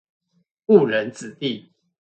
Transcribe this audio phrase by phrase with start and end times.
[0.65, 1.71] 誤人子弟